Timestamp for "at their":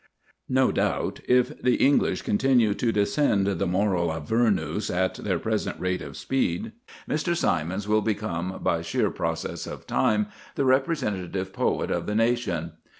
4.89-5.37